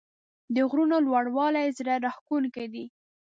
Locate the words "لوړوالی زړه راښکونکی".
1.07-2.65